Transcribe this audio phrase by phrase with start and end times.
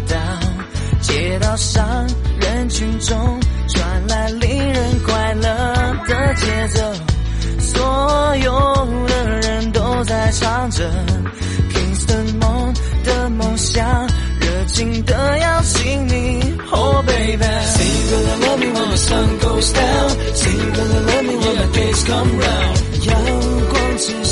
[0.00, 2.06] 街道，上，
[2.40, 5.42] 人群中传来令人快乐
[6.08, 6.80] 的节奏，
[7.58, 10.90] 所有的人都在唱着
[11.72, 12.40] Kingston
[13.04, 14.06] 的梦想，
[14.40, 16.54] 热情的邀请你。
[16.70, 22.04] Oh baby，Singing to love me when the sun goes down，Singing to love me when the days
[22.06, 22.76] come round，
[23.06, 23.14] 阳
[23.68, 24.31] 光之下。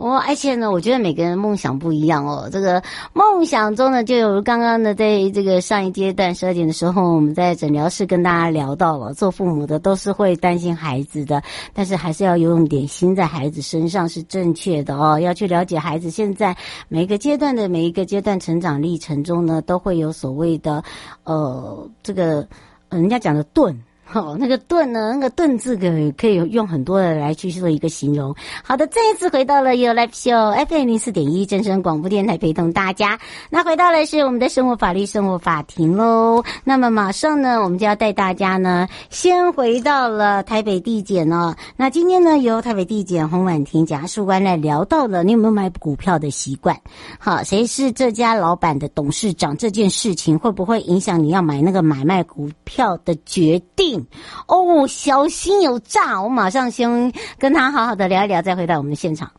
[0.00, 2.48] 哦，而且呢，我觉得每个人梦想不一样哦。
[2.50, 11.42] 这个梦想中呢，就有刚刚的，在这个上一阶段十二点的时候，我们在诊疗室跟大家聊到了，做父母的都是会担心孩子的，
[11.74, 15.20] 但是还是要有用点心在孩子身上是正确的哦。
[15.20, 16.56] 要去了解孩子现在
[16.88, 20.82] 每个阶段的每一个阶段成长历程中呢，都会有所谓的
[21.24, 22.48] 呃，这个
[22.88, 23.78] 人家讲的顿。
[24.12, 25.12] 好、 哦，那个盾呢？
[25.14, 25.86] 那个盾字可
[26.18, 28.34] 可以用很多的来去做一个形容。
[28.64, 33.20] 好的，再一次回到了 You Live Show FM 零四点一正声广播电台，陪同大家。
[33.50, 36.42] 那回到了是我们的生活法律生活法庭喽。
[36.64, 41.54] 那么马上呢，我们就要带大家呢，先回到了台北地检哦。
[41.76, 46.76] 那今天呢，由台北地检洪婉婷检察官来聊到了你有没有买股票的习惯？
[47.20, 49.56] 好，谁是这家老板的董事长？
[49.56, 53.99] 这件事情会不会影响你要买那个买卖股票的决定？
[54.46, 56.20] 哦，小心有诈！
[56.22, 59.30] 我马上先跟他好好的聊一聊，再回到我们的现场。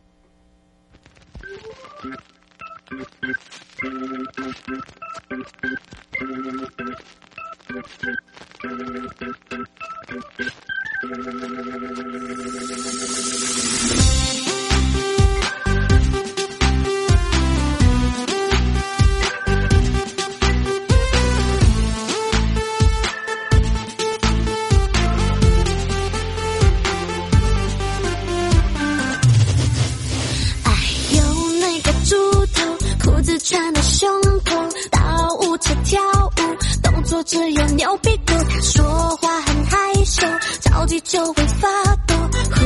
[37.82, 38.84] 牛屁股，说
[39.16, 40.24] 话很害羞，
[40.60, 42.14] 着急就会发抖，
[42.54, 42.60] 糊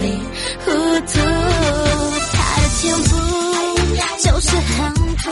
[0.00, 0.18] 里
[0.64, 0.72] 糊
[1.06, 1.20] 涂，
[2.32, 3.16] 他的前夫
[4.18, 5.30] 就是很土。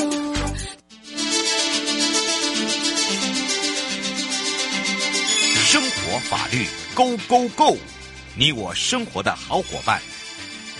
[5.66, 7.76] 生活法律 Go Go Go，
[8.36, 10.00] 你我生活的好伙伴，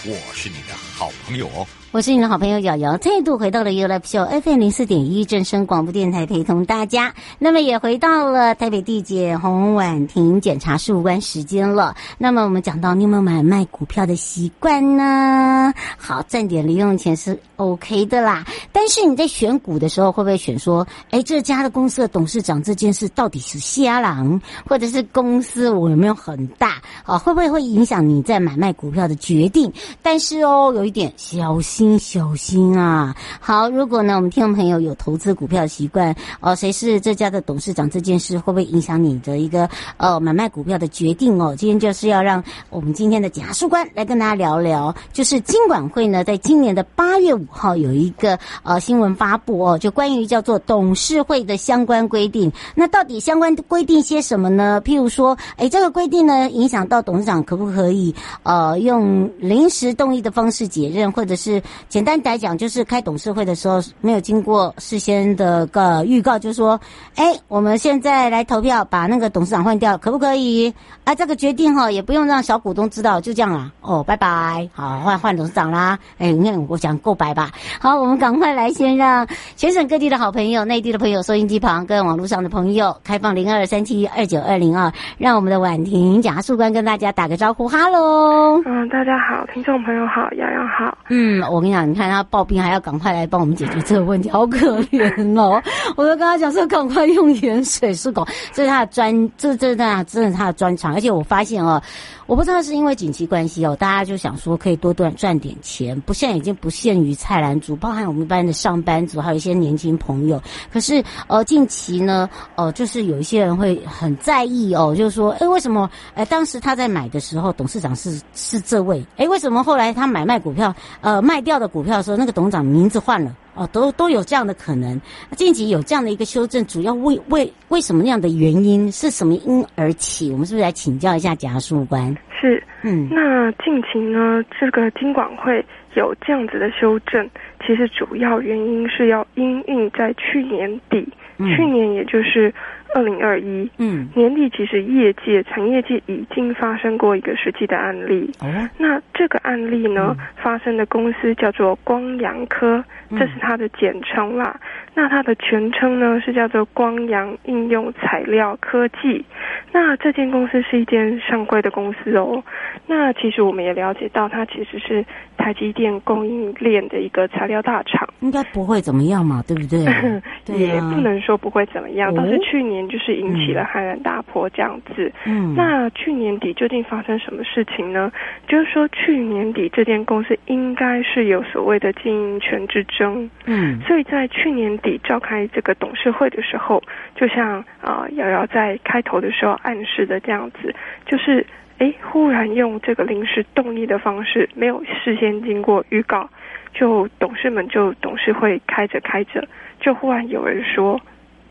[0.05, 1.67] 我是你的好朋友哦。
[1.91, 7.15] 我是你的好朋友瑶瑶，再度回到了 You Live Show FM 零四点一正声广播电台，陪同大家。
[7.39, 11.97] 那么也回到了台北地检洪婉婷检查事务官时间了。
[12.19, 15.73] 那么我们讲到你有没有买卖股票的习惯呢？
[15.97, 18.45] 好，赚点零用钱是 OK 的啦。
[18.73, 26.83] 但是你在选股的时候，会不会选说，哎，这家的公司的董事长这件事到底是瞎狼，或者是公司我有没有很大？
[27.05, 29.73] 啊，会不会会影响你在买卖股票的决定？
[30.03, 33.15] 但是哦，有一点小心小心啊。
[33.41, 41.55] 好，如果呢，我们听众朋友有投资股票的习惯，哦，谁是这家的董事长这件事，会不会影响你的一个呃买卖股票的决定哦？
[41.57, 52.51] 今天就是要让我们今天的检察官来跟大家聊聊，就是金管会呢，在今年的八月五好有一个呃新闻发布哦，就关于叫做董事会的相关规定。
[52.75, 54.81] 那到底相关规定些什么呢？
[54.85, 66.79] 譬如说，哎，这个规定呢，影响到董事长可不可以呃用临时动议的方式解任，或者是简单来讲，就是开董事会的时候没有经过事先的个预告，就是说，
[67.15, 70.73] 哎，我们现在来投票把那个董事长换掉，可不可以？
[71.05, 73.73] 啊，这个决定哈，也不用让小股东知道，就这样啦。
[73.81, 75.99] 哦，拜拜，好，换换董事长啦。
[76.19, 77.53] 哎，你看我讲够白吧？
[77.81, 79.25] 好，我们赶快来先让
[79.55, 88.61] 全省各地的好朋友、内地的朋友、收音机旁跟网络上的朋友开放零二三七二九二零二，让我们的婉婷贾树官跟大家打个招呼，哈喽。
[88.67, 90.99] 嗯，大家好，听众朋友好，洋洋好。
[91.11, 95.63] 嗯，我跟你讲，你看他刨冰还要赶快来帮我们解决这个问题，好可怜哦。
[95.97, 101.81] 我都跟他讲说，赶快用盐水漱口，这是他的专，这这那真的是他的专长，而且我发现哦。
[102.27, 110.43] 我不知道是因为景气关系哦，大家就想说可以多赚赚点钱，不现在已经不限于泰兰族，包含我们班的上班族，还有一些年轻朋友。
[110.73, 115.91] 可是呃，近期呢，呃，就是有一些人会很在意哦，就是说，哎，为什么？
[116.15, 123.31] 哎，当时他在买的时候，董事长是是这位，哎，为什么后来他买卖股票，呃，卖掉的股票的时候，那个董事长名字换了？
[123.59, 125.01] 哦，都都有这样的可能。
[125.33, 130.31] 近期有这样的一个修正，主要为为为什么那样的原因是什么因而起？
[130.31, 132.17] 我们是不是来请教一下检察官？
[132.41, 135.65] 是，嗯，那近期呢，这个金管会
[135.95, 137.29] 有这样子的修正，
[137.67, 141.07] 其实主要原因是要因应在去年底，
[141.39, 142.55] 嗯、去年也就是。
[142.95, 148.31] 二零二一，嗯，年底其实业界、产业界已经发生过一个实际的案例。
[148.41, 148.47] 哦，
[148.79, 154.59] 那这个案例呢，嗯、发生的公司叫做光阳科，这是它的简称啦。
[154.63, 159.25] 嗯、那它的全称呢是叫做光阳应用材料科技。
[159.71, 162.43] 那这间公司是一间上柜的公司哦。
[162.87, 165.05] 那其实我们也了解到，它其实是
[165.37, 168.09] 台积电供应链的一个材料大厂。
[168.21, 169.85] 应该不会怎么样嘛，对不对？
[170.47, 172.78] 对也不能说不会怎么样，但是去年。
[172.87, 175.11] 就是引起了轩然大波这样子。
[175.25, 178.13] 嗯，那去年底究竟发生什么事情呢？
[178.47, 183.31] 就是说去年底这间公司应该是有所谓的经营权之争。
[183.47, 186.83] 嗯，所以在去年底召开这个董事会的时候，
[187.15, 190.75] 就像啊瑶瑶在开头的时候暗示的这样子，
[191.07, 191.47] 就是
[191.79, 196.29] 哎忽然用这个临时动议的方式，没有事先经过预告，
[196.75, 199.47] 就董事们就董事会开着开着，
[199.81, 201.01] 就忽然有人说。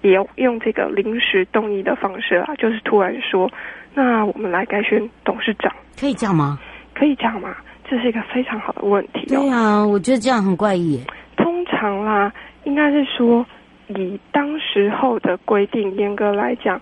[0.02, 3.50] 也用这个临时动议的方式啊，就是突然说，
[3.94, 6.60] 那我们来改选董事长，可以这样吗？
[6.94, 7.56] 可以这样吗？
[7.90, 9.42] 这是一个非常好的问题哦。
[9.42, 11.02] 对啊，我觉得这样很怪异。
[11.36, 12.32] 通常啦，
[12.64, 13.46] 应该是说，
[13.88, 16.80] 以当时候的规定，严格来讲，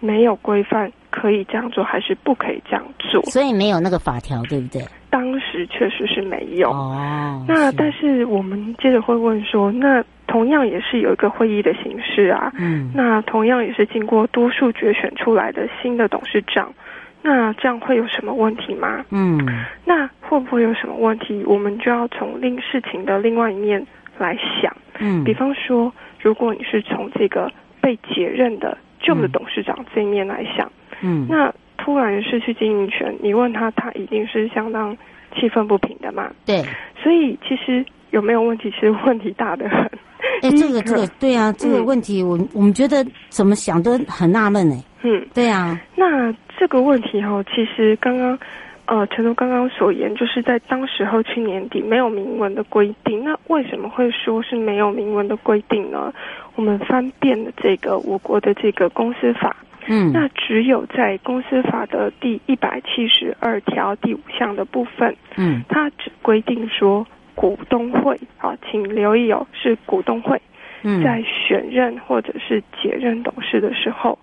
[0.00, 3.22] 没有规范可以这样做，还是不可以这样做。
[3.22, 4.82] 所以没有那个法条，对不对？
[5.10, 6.70] 当时确实是没有。
[6.70, 7.44] 哦。
[7.48, 10.02] 那是但是我们接着会问说，那。
[10.32, 16.72] 同样也是有一个会议的形式啊，嗯，那同样也是经过多数决选出来的新的董事长，
[17.20, 19.04] 那这样会有什么问题吗？
[19.10, 19.38] 嗯，
[19.84, 21.44] 那会不会有什么问题？
[21.44, 27.52] 我们就要从另事情的另外一面来想，嗯，比方说，如果你是从这个
[27.82, 34.96] 被解任的旧的董事长这一面来想，嗯，那突然失去经营权，你问他，他一定是相当
[35.36, 36.32] 气愤不平的嘛？
[36.46, 36.62] 对，
[37.02, 38.70] 所以其实有没有问题？
[38.70, 39.80] 其实问题大的很。
[40.42, 44.76] 哎，这个这个对啊，这个问题我我们觉得怎么想都很纳闷哎。
[45.02, 45.80] 嗯，对啊。
[45.96, 48.38] 那这个问题哈，其实刚刚
[48.86, 53.24] 呃，诚如刚刚所言，就是在当时候去年底没有明文的规定。
[53.24, 56.12] 那为什么会说是没有明文的规定呢？
[56.54, 67.06] 我们翻遍了这个我国的这个公司法，嗯，那只有在公司法的第一百七十二条第五项的部分，嗯，它只规定说。
[67.34, 70.40] 股东会，好，请留意哦，是股东会，
[71.02, 74.18] 在选任或者是解任董事的时候，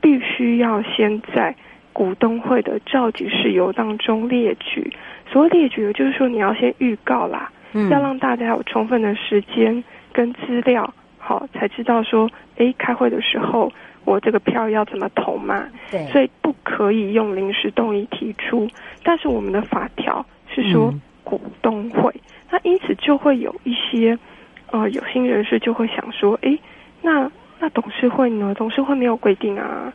[0.00, 1.54] 必须要先在
[1.92, 4.92] 股东会的召集事由当中列举。
[5.30, 13.70] 所谓列举，就是说你要先预告啦，嗯、要让大家有充分的时间跟资料，好，才知道说，诶，开会的时候
[14.04, 15.68] 我这个票要怎么投嘛。
[15.90, 18.68] 对，所以不可以用临时动议提出。
[19.02, 20.90] 但是我们的法条是说。
[20.90, 22.14] 嗯股东会。
[22.50, 24.16] 那因此就会有一些
[24.70, 26.58] 呃有心人士就会想说，诶，
[27.02, 28.54] 那那董事会呢？
[28.56, 29.92] 董事会没有规定啊。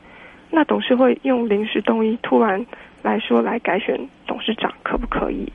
[0.51, 2.65] 那董事会用临时动议突然
[3.03, 5.47] 来说来改选董事长可不可以？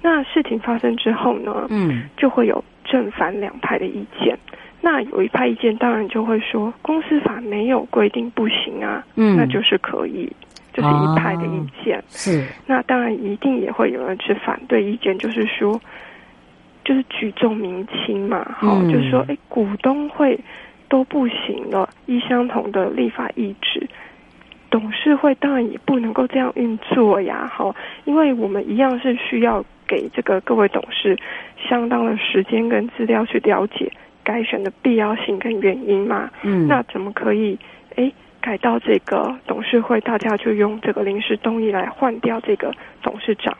[0.00, 4.38] 那事情发生之后呢，嗯，就会有正反两派的意见。
[4.80, 10.32] 那有一派意见当然就会说，公司法没有规定不行啊，嗯，那就是可以，
[10.80, 11.98] 就是一派的意见。
[11.98, 12.44] 哦、是。
[12.66, 15.80] 那当然一定也会有人去反对意见，就是说，
[16.84, 20.38] 就是举重明轻嘛，哈、嗯，就是说，哎，股东会
[20.88, 23.88] 都不行了，依相同的立法意志。
[24.70, 31.18] 董事会当然也不能够这样运作呀，哈，因为我们一样是需要给这个各位董事
[31.68, 33.90] 相当的时间跟资料去了解
[34.22, 36.30] 改选的必要性跟原因嘛。
[36.42, 37.58] 嗯，那怎么可以
[37.96, 43.56] 诶改到这个董事会，大家就用这个临时动议来换掉这个董事长？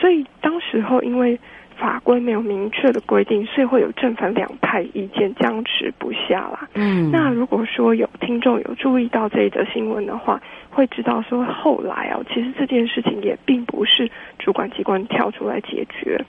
[0.00, 1.38] 所以当时候因为。
[1.78, 6.68] 法规没有明确的规定，所以会有正反两派意见僵持不下啦。
[6.74, 16.20] 嗯，那如果说有听众有注意到这一则新闻的话，会知道说后来哦，其实这件事情也并不是主管机关跳出来解决，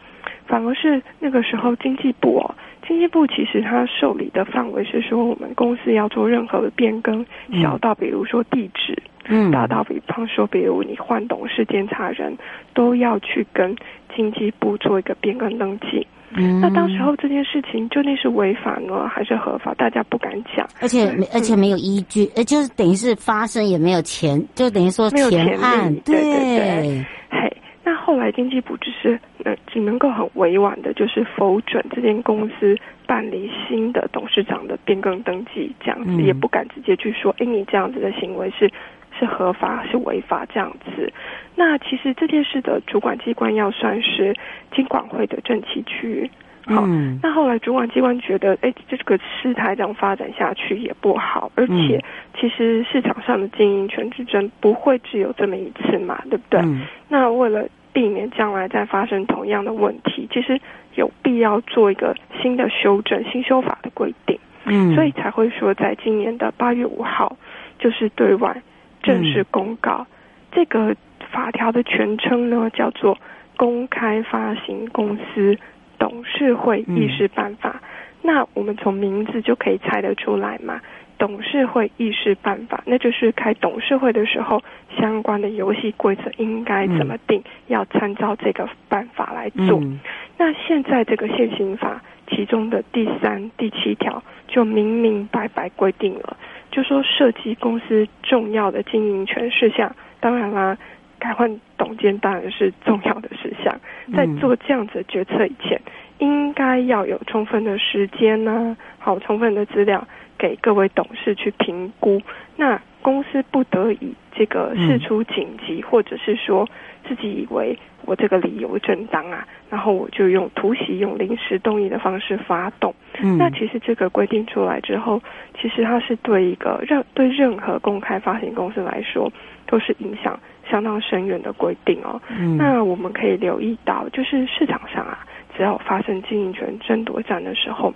[0.45, 2.55] 反而是那个时候经济部哦，
[2.87, 7.25] 经济部其实它受理的范围是说，我们公司要做任何的变更，
[7.61, 8.95] 小到比如说地址。
[8.95, 9.18] 嗯，
[9.51, 12.37] 大到比方说，比如你换董事、监察人，
[12.73, 13.75] 都要去跟
[14.15, 16.05] 经济部做一个变更登记。
[16.31, 19.73] 嗯，那当时候这件事情究竟是违法呢，还是合法？
[19.73, 27.57] 大家不敢讲，而且而且没有依据，呃、嗯，就是等于是发生也没有钱，就等于说前案，对对对，嘿。
[27.83, 38.71] 那后来经济部只是呃只能够很委婉的，就是否准这间公司办理新的董事长的变更登记，这样子、嗯、也不敢直接去说，哎，你这样子的行为是
[39.19, 41.11] 是合法是违法这样子。
[41.55, 44.33] 那其实这件事的主管机关要算是
[44.73, 46.31] 经管会的正企区。
[46.65, 52.03] 好，嗯、那后来主管机关觉得，哎，这个事态这样发展下去也不好，而且
[52.39, 56.61] 其实市场上的经营权之争不会只有这么一次嘛，对不对？
[56.61, 60.61] 嗯、那为了避免将来再发生同样的问题，其实
[60.93, 64.37] 有必要做一个新的修正、新修法的规定。
[64.65, 67.35] 嗯，所以才会说，在今年的八月五号，
[67.79, 68.61] 就是对外
[69.01, 70.15] 正式公告、嗯、
[70.51, 70.95] 这个
[71.31, 73.15] 法条的全称呢，叫做
[73.57, 75.57] 《公开发行公司
[75.97, 77.69] 董事会议事办法》。
[77.73, 77.79] 嗯、
[78.21, 80.79] 那我们从名字就可以猜得出来嘛。
[81.17, 84.63] 董事会议事办法，那就是开董事会的时候，
[84.97, 89.81] 相关的游戏规则应该怎么定，嗯、要参照这个办法来做。
[89.81, 89.99] 嗯、
[90.37, 96.37] 那现在这个现行法其中的第三、第七条就明明白白规定了，
[96.71, 100.77] 就说涉及公司重要的经营权事项，当然啦，
[101.17, 103.79] 改换董监当然是重要的事项，
[104.15, 105.81] 在做这样子的决策以前，
[106.19, 110.07] 应该要有充分的时间呢、啊，好，充分的资料。
[110.37, 112.21] 给各位董事去评估，
[112.55, 116.67] 那公司不得已这个事出紧急，嗯、或者是说
[117.07, 122.93] 自己以为我这个理由正当啊，然后我就用突袭、用临时动议的方式发动。
[123.21, 125.21] 嗯、那其实这个规定出来之后，
[125.59, 129.31] 其实它是对一个任对任何公开发行公司来说，
[129.65, 130.39] 都是影响
[130.69, 132.21] 相当深远的规定哦。
[132.29, 135.25] 嗯、那我们可以留意到，就是市场上啊，
[135.55, 137.93] 只要发生经营权争夺战的时候，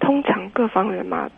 [0.00, 1.28] 通常各方人马。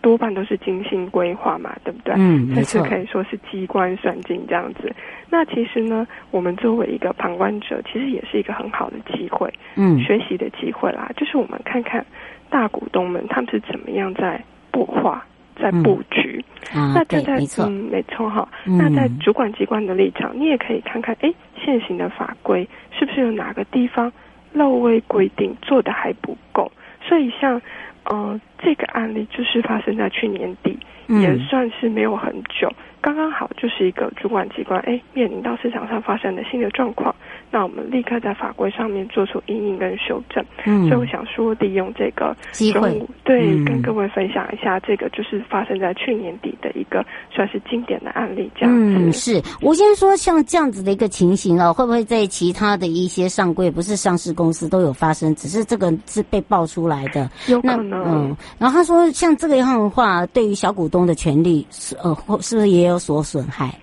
[0.00, 2.14] 多半都是精心规划嘛，对不对？
[2.16, 4.94] 嗯，甚至可以说是机关算尽这样子。
[5.28, 11.10] 那其实呢，我们作为一个旁观者，其实也是一个很好的机会，嗯，学习的机会啦。
[11.16, 12.04] 就是我们看看
[12.48, 14.40] 大股东们他们是怎么样在
[14.70, 15.24] 布划、
[15.60, 16.42] 在布局。
[16.74, 18.48] 嗯、那站在没错，嗯，没错哈。
[18.66, 24.10] 嗯、那在主管机关的立场，你也可以看看，哎，现行的法规是不是有哪个地方
[24.52, 26.70] 漏位规定，做的还不够？
[27.02, 27.60] 所以像。
[28.08, 32.72] 呃，这个案例就是发生在去年底，嗯、也算是没有很久，
[33.02, 37.14] 刚刚好就是一个主管机关哎面临到市场上发生的新的状况，
[37.50, 40.44] 那我们立刻在法规上面做出因应跟修正。
[40.66, 48.94] 嗯，所以我想说，利用这个机会，对，嗯、跟各位分享一下这个就是发生在去年底的一个算是经典的案例，这样子。
[48.98, 55.34] 嗯，是我先说像这样子的一个情形哦，会不会在其他的一些上柜不是上市公司都有发生？
[55.34, 58.02] 只是这个是被爆出来的，有可能。
[58.04, 63.74] 嗯，然后他说，像这个样的话，对于小股东的权利是呃，是不是也有所损害？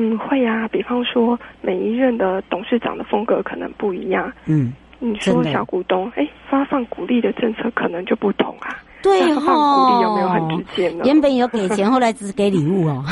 [0.00, 0.68] 嗯，会啊。
[0.68, 4.32] 比方说，每一任的董事长的风格可能不一样。
[4.46, 8.78] 嗯，你说小股东，哎，发放股利的政策可能就不同啊。
[9.00, 11.04] 对哦，鼓励有没有很直接呢？
[11.04, 13.04] 原本有给钱， 后来只是给礼物哦，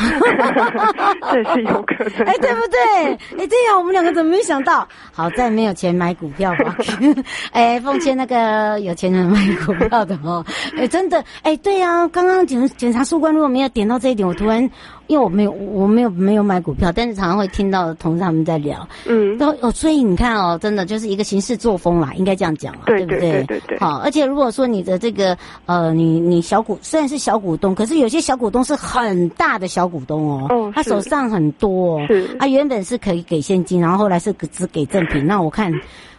[1.32, 2.26] 这是有可能。
[2.26, 3.12] 哎，对不对？
[3.38, 4.86] 哎，对呀，我们两个怎么没想到？
[5.12, 6.76] 好在没有钱买股票吧？
[7.52, 10.44] 哎，奉劝那个有钱人买股票的哦。
[10.76, 14.68] 哎，真的，哎，对呀，刚刚检检察书官如果没有点到这一点，我突然。
[15.06, 23.20] 因为我没有，我没有没有买股票，但是常常会听到同事他们在聊，嗯，都哦，所以你看哦，真的就是一个行事作风啦，应该这样讲啊，对，不对？
[23.20, 23.78] 对对对。
[23.78, 25.36] 好，而且如果说你的这个
[25.66, 35.72] 呃，你你小股虽然是小股东，可是有些小股东是很大的小股东哦，哦，他手上很多，哦，是，他原本是可以给现金，然后后来是只给赠品，那我看。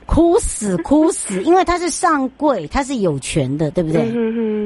[0.07, 4.07] 哭死 哭死，因为他是上柜，他是有权的，对不对？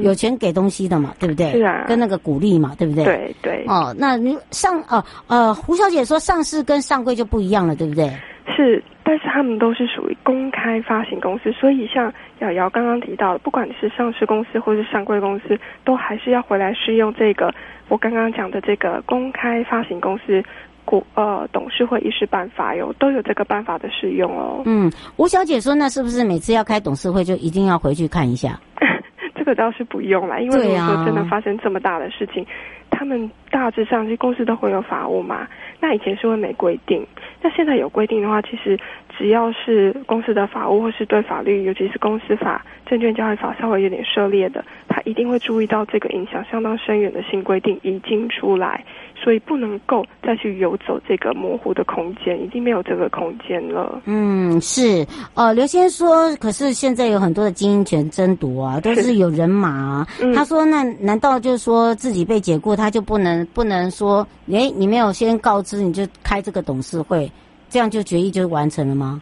[0.02, 1.52] 有权给东西的嘛，对不对？
[1.52, 3.04] 是啊，跟那个鼓励嘛，对不对？
[3.04, 3.64] 对对。
[3.66, 8.10] 哦，那你上哦呃，胡小姐说上市跟上柜就不一样了，对不对？
[8.56, 17.52] 是，但是他们都是属于公开发行公司，所以像瑶瑶刚刚提到的，不管是上市公司或是上柜公司，都还是要回来适用这个
[17.88, 20.42] 我刚刚讲的这个公开发行公司。
[20.84, 24.62] 股呃，董事会议事办法有都有这个办法的适用哦。
[24.66, 28.60] 嗯，吴小姐说，那是不是每次要开董事会就一定要回去看一下？
[29.34, 32.48] 这个倒是不用了，因为如果说真的发生这么大的事情，啊、
[32.90, 35.46] 他们大致上这公司都会有法务嘛。
[35.78, 37.06] 那以前是会没规定，
[37.40, 38.78] 那现在有规定的话，其实
[39.16, 48.84] 只要是公司的法务或是对法律，尤其是公司法、证券交易法稍微有点涉猎的，他一定会注意到这个影响相当深远的新规定已经出来。
[49.14, 54.02] 所以不能够再去游走这个模糊的空间，已经没有这个空间了。
[54.04, 55.06] 嗯，是。
[55.34, 60.08] 呃，刘先生说，可是现在有很多的经营权争夺啊，都是有人马啊。
[60.34, 67.30] 他说，那难道就是说自己被解雇，他就不能不能说，哎，你没有先告知，你就开这个董事会，
[67.68, 69.20] 这样就决议就完成了吗？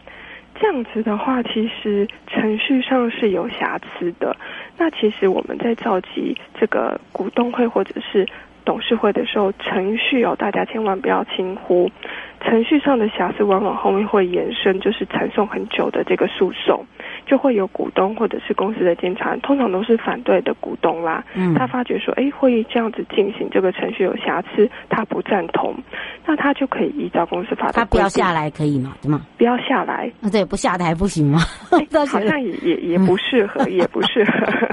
[0.59, 4.35] 这样子的话，其实程序上是有瑕疵的。
[4.77, 8.27] 那其实我们在召集这个股东会或者是。
[8.63, 11.89] 董事会的时候，程序哦，大家千万不要轻忽。
[12.43, 16.85] 程序上的瑕疵，往往后面会延伸，就是缠讼很久的这个诉讼，
[17.25, 21.23] 就会有股东或者是公司的监察人，通常都是反对的股东啦。
[21.35, 25.75] 嗯，他发觉说，哎，会议这样子进行，这个程序有瑕疵，他不赞同，
[26.25, 28.95] 那他就可以依照公司法的，他不要下来可以吗？
[29.01, 29.21] 对吗？
[29.37, 31.39] 不要下来，啊，对，不下台不行吗？
[32.11, 34.31] 好像也也也不适合，也不适合，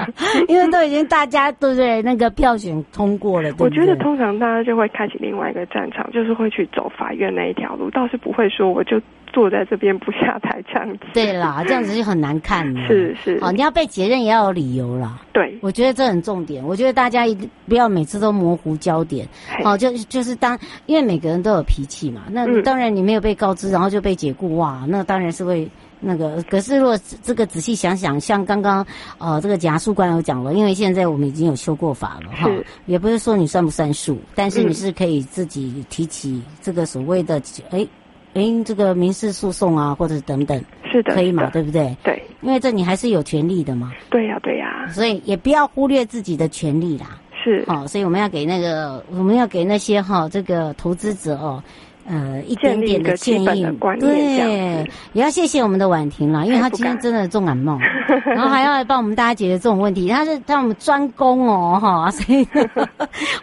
[0.49, 2.03] 因为都已经大家对不对？
[2.03, 3.65] 那个票选通过了，对对？
[3.65, 11.01] 我觉得通常大家就会开启另外一个战场，就是会去走法院那一条路，倒是不会说我就坐在这边不下台这样子。
[11.13, 12.87] 对啦， 这样子就很难看了。
[12.87, 15.21] 是是，哦，你要被解任也要有理由啦。
[15.33, 16.65] 对，我觉得这很重点。
[16.65, 19.29] 我觉得大家一定不要每次都模糊焦点。
[19.63, 25.69] 好，就就是当因为每个人都有脾气嘛，那当然你没有被告知，然后就被解雇，哇，那当然是会
[26.01, 26.43] 那个。
[26.45, 28.87] 可是如果这个仔细想想，像刚刚
[29.19, 32.51] 呃这个检察事官有讲了，因为现在我们已经有修过法了哈，
[32.87, 37.87] 也不是说你算不算数，但是你是可以自己提起这个所谓的哎。
[38.35, 41.49] 哎，这个民事诉讼啊，或者是等等，是的，可以嘛？
[41.51, 41.97] 对不对？
[42.05, 43.91] 对，因为这你还是有权利的嘛。
[44.11, 44.87] 对呀，对呀。
[44.93, 47.19] 所以也不要忽略自己的权利啦。
[47.43, 47.65] 是。
[47.67, 51.61] 哦，所以我们要给那个，我们要给那些哈、哦，这个投资者哦。
[52.09, 53.67] 呃，一点点的建议，
[54.01, 57.79] 对，也要谢谢我们的婉婷啦，因为她今天真的重感冒，
[58.25, 62.49] 然后还要来帮我们大家解决这种问题，她是让我们专攻哦，哈， 所以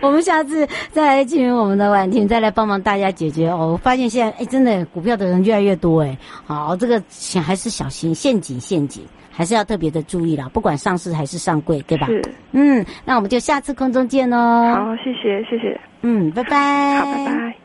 [0.02, 3.74] 我们下次再来请我们的婉婷再来帮忙大家解决哦。
[3.74, 12.08] 我发现现在哎，真的股票的人越来越多哎，好，这个请还是小心陷阱，陷阱还是要特别的注意啦，不管上市还是上柜，对吧？
[12.08, 12.22] 是，
[12.54, 14.74] 嗯，那我们就下次空中见哦。
[14.76, 17.65] 好，谢谢，谢谢，嗯，拜拜，好，拜拜。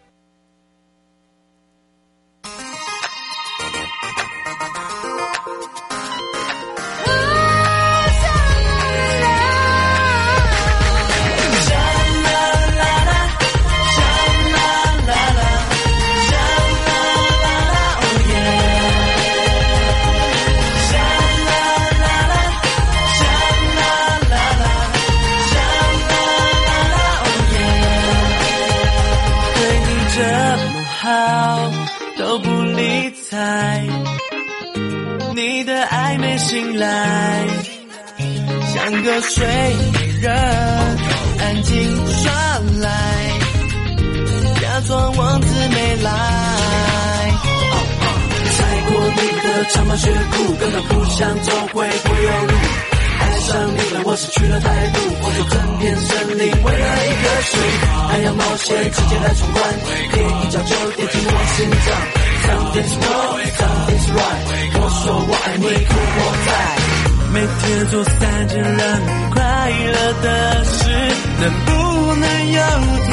[36.81, 37.45] 来，
[38.73, 39.45] 像个睡
[39.93, 40.33] 美人，
[41.39, 41.73] 安静
[42.07, 42.33] 耍
[42.81, 42.89] 赖，
[44.59, 46.09] 假装王子没来。
[48.57, 52.53] 踩过你的长袍雪裤，根本不想走回柏油路。
[53.19, 57.53] 爱上你了，我失去了态度，我就整片森林为了一个谁，
[58.09, 59.61] 爱要冒险，直接来闯关，
[60.09, 62.20] 可以一脚就跌进我心脏。
[62.43, 64.37] Come this way, come this way，
[64.73, 66.49] 我说我爱你，苦我在。
[67.33, 70.27] 每天做三件让你快乐的
[70.65, 70.79] 事，
[71.39, 71.69] 能不
[72.15, 72.59] 能有
[73.07, 73.11] 天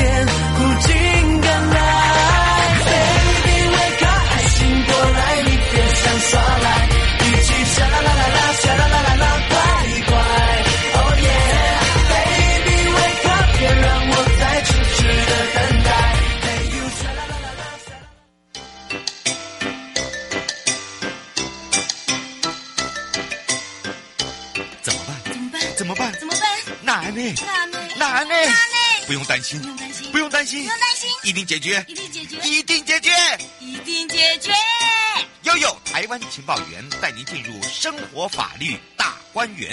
[0.57, 0.91] 苦尽
[1.41, 1.77] 甘来
[2.89, 6.31] ？Baby wake up，爱醒过来，你别想耍
[6.65, 6.67] 赖，
[7.21, 8.08] 一起上来
[29.09, 33.11] 不用担心，不用担心，不用担心，不用担心，一定解决，一定解决，一定解决。
[33.59, 34.53] 一定解决。
[35.45, 39.73] 悠悠台湾情报员带您进入生活法律大观园。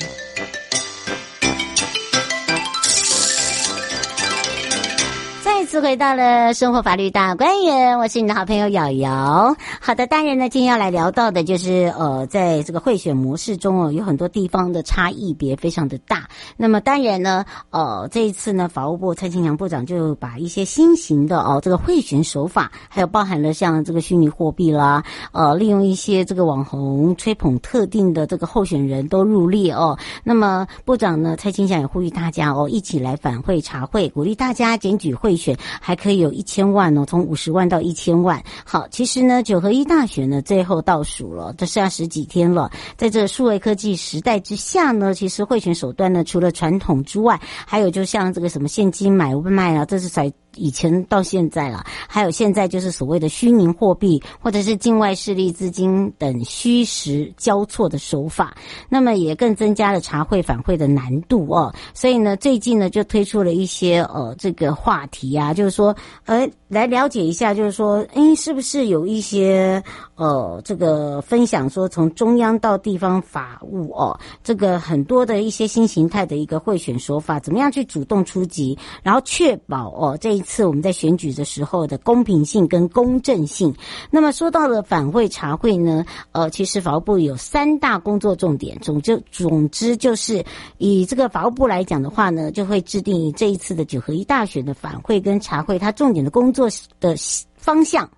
[5.65, 9.55] 次回到了生活法律大观园，我是你的好朋友瑶瑶。
[9.81, 16.29] 好的，当然呢，今天要来聊到的就是呃，在这个贿选模式中哦，有很多地方的差异别非常的大。
[16.55, 29.97] 那么当然呢，呃，这一次呢，法务部蔡清祥部长就把一些新型的哦这个贿选手法，还有包含了像这个虚拟货币啦，呃，利用一些这个网红吹捧特定的这个候选人都入列哦。
[30.23, 38.41] 那么部长呢，蔡清祥也呼吁大家哦，一起来反贿查贿，鼓励大家检举贿选，还可以有一千万呢，从五十万到一千万。
[38.65, 42.71] 好，其实呢，九合一大选呢最后倒数了，这剩下十几天了。
[42.97, 50.31] 在这数位科技时代之下呢，其实贿选手段呢，除了传统之外，还有就像这个什么现金买卖啊，这是在。
[50.55, 58.55] 以前到现在了，还有现在就是所谓的虚拟货币或者是境外势力资金等虚实交错的手法，
[58.89, 61.73] 那么也更增加了查会反馈的难度哦。
[61.93, 69.83] 所以呢，最近呢就推出了一些呃这个话题啊，就是说呃来了解一下，就是说，诶，是不是有一些
[70.15, 80.45] 呃这个分享说，从中央到地方法务哦，这个很多的一些新形态的一个贿选手法，怎么样去主动出击，然后确保哦这一。
[80.45, 83.73] 次我们在选举的时候的公平性跟公正性。
[84.11, 88.77] 那么说到了反贿查贿呢，呃，其实法务部有三大工作重点。
[88.79, 90.45] 总就总之就是
[90.77, 96.67] 以这个法务部来讲的话呢，就会制定这一次的九合一大选的反贿跟查贿，它重点的工做
[96.99, 97.15] 的
[97.55, 98.09] 方向。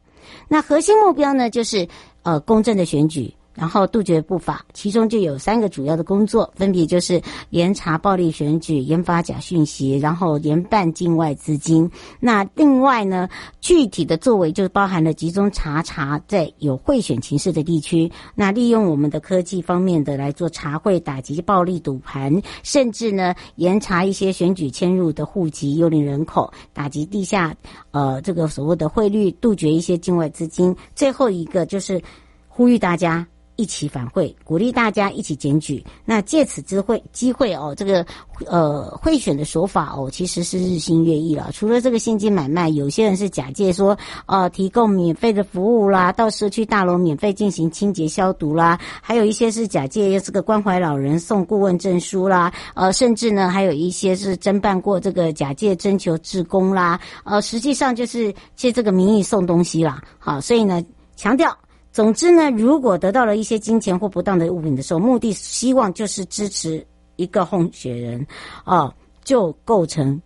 [0.47, 1.88] 那核心目标呢，就是
[2.21, 3.34] 呃公正的选举。
[3.58, 11.89] 然后杜绝不法，其中就有三个主要的工作，分别就是严查暴力选举、严罚假讯息，然后严办境外资金。
[12.20, 13.28] 那另外呢，
[13.60, 27.56] 具体的作为就包含了集中查查在有贿选情势的地区，那利用我们的科技方面的来做查会、打击暴力赌盘，甚至呢严查一些选举迁入的户籍、幽灵人口，打击地下
[27.89, 30.76] 呃这个所谓的汇率，杜绝一些境外资金。
[30.93, 32.00] 最后一个就是
[32.48, 33.26] 呼吁大家。
[33.58, 35.84] 一起反馈，鼓励大家一起检举。
[36.06, 38.06] 那借此机会，机会哦，这个
[38.46, 41.50] 呃贿选的手法哦，其实是日新月异了。
[41.52, 60.02] 除了这个现金买卖，有些人是假借说呃提供免费的服务啦，到社区大楼免费进行清洁消毒啦，还有一些是假借这个关怀老人送顾问证书啦，呃，甚至呢还有一些是侦办过这个假借征求志工啦，呃，实际上就是借这个名义送东西啦。
[60.20, 60.84] 好，所以呢
[61.15, 61.58] 强调。
[61.97, 68.23] 总之呢，如果得到了一些金钱或不当的物品的时候，目的希望就是支持一个候选人，
[68.65, 70.21] 哦，就构成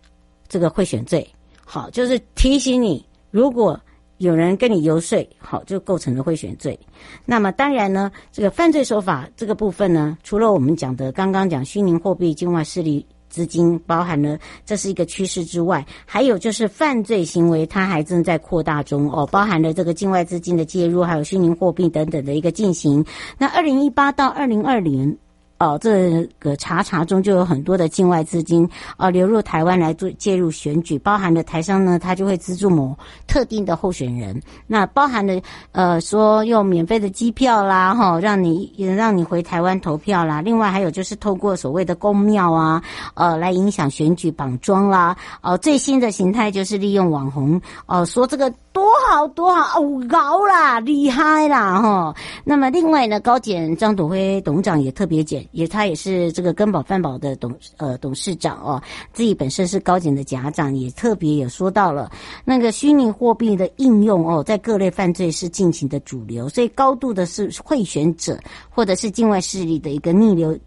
[0.46, 1.26] 这个贿选罪。
[1.64, 3.80] 好，就是提醒你，如果
[4.18, 6.78] 有人跟你游说，好，就构成了贿选罪。
[7.24, 13.06] 那么当然呢，这个犯罪手法这个部分呢，除了我们讲的刚刚讲虚拟货币、境外势力。
[13.32, 23.02] 资金包含了，这是一个趋势之外，还有就是犯罪行为，它还正在扩大中哦，包含了这个境外资金的介入，还有虚拟货币等等的一个进行。
[23.38, 25.16] 那二零一八到二零二零。
[25.62, 32.98] 哦，这个查查中就有很多的境外资金啊、流入台湾来做介入选举，包含了台商呢，他就会资助某
[33.28, 34.42] 特定的候选人。
[34.66, 40.42] 那包含了呃说用免费的机票啦，哈，让你让你回台湾投票啦。
[40.42, 42.82] 另外还有就是透过所谓的公庙啊，
[43.14, 45.16] 呃来影响选举绑桩啦。
[45.42, 52.14] 哦、最新的形态就是利用网红哦、说这个多好多好哦，高啦，厉害啦哈。
[52.44, 62.10] 那么另外呢，高检张斗辉董事长也特别检，也他也是这个根宝饭宝的董呃董事长哦，自己本身是高检的甲长，也特别也说到了
[62.44, 68.38] 那个虚拟货币的应用哦，在各类犯罪是进行的主流，所以高度的是贿选者
[68.70, 70.58] 或者是境外势力的一个逆流，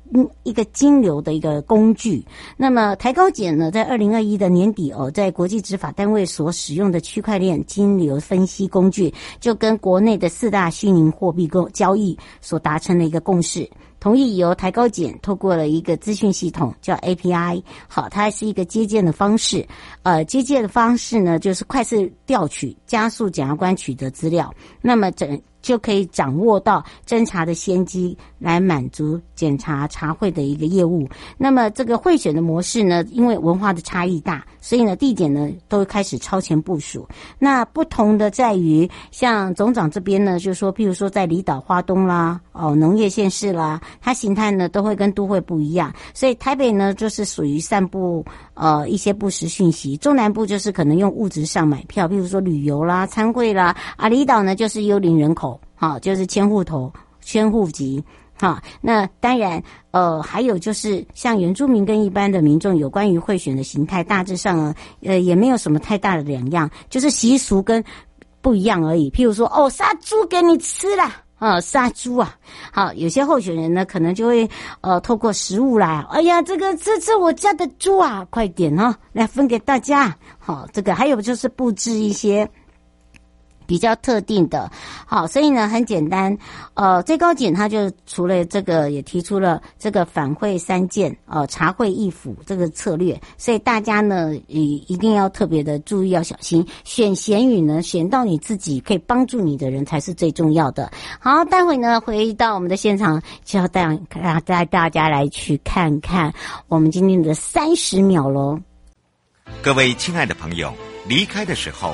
[0.43, 2.25] 一个金流的一个工具。
[2.57, 19.65] 那么台高检呢，在二零二一的年底哦，在国际执法单位所使用的区块链金流分析工具，就跟国内的四大虚拟货币共交易所达成了一个共识，同意由台高检透过了一个资讯系统叫 API，好，它是一个接见的方式，
[20.01, 25.39] 呃，接见的方式呢，就是快速调取、加速检察官取得资料，那么整。
[25.65, 31.09] 就可以掌握到侦查的先机，来满足检查查会的一个业务。
[31.39, 37.07] 那么这个会选的模式呢，因为文化的差异大，所以呢，地点呢都开始超前部署。
[37.39, 45.91] 那不同的在于，像总长这边呢，就是说，譬如说在离岛、花东啦，哦，农业县市啦，它形态呢都会跟都会不一样。
[46.13, 48.23] 所以台北呢，就是属于散布
[48.53, 53.75] 呃一些不实讯息；中南部就是可能用物质上买票，譬如说旅游啦、参会啦。
[53.97, 55.54] 啊，离岛呢就是幽灵人口。
[55.75, 58.03] 好，就是迁户头、迁户籍。
[58.37, 67.81] 哈，那当然，呃，还有就是像原住民跟一般的民众有关于贿选的形态，大致上，呃，也没有什么太大的两样，就是习俗跟
[68.41, 69.09] 不一样而已。
[69.09, 72.35] 譬如说，哦，杀猪给你吃啦，啊，杀猪啊。
[72.73, 74.49] 好，有些候选人呢，可能就会
[74.81, 80.13] 呃，透过食物来，哎呀，这个这是我家的猪啊，快点哦，来分给大家。
[80.39, 82.45] 好，这个还有就是布置一些。
[83.65, 84.71] 比较特定的，
[85.05, 86.37] 好，所以呢，很简单，
[86.73, 100.91] 呃，最高检他就除了这个，也提出了这个反贿三件，呃，查贿易辅这个策略，所以大家呢，也一定要特别的注意，要小心选贤与呢，选到你自己可以帮助你的人才是最重要的。
[101.19, 106.33] 好，待会呢，回到我们的现场，就要带让带大家来去看看
[106.67, 108.59] 我们今天的三十秒喽。
[109.61, 110.73] 各位亲爱的朋友，
[111.07, 111.93] 离开的时候。